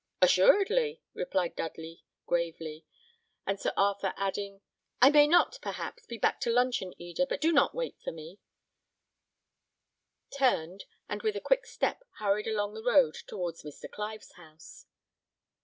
[0.19, 2.87] "Assuredly," replied Dudley, gravely;
[3.45, 4.61] and Sir Arthur adding,
[4.99, 8.39] "I may not, perhaps, be back to luncheon, Eda, but do not wait for me,"
[10.35, 13.87] turned, and with a quick step hurried along the road towards Mr.
[13.91, 14.87] Clive's house.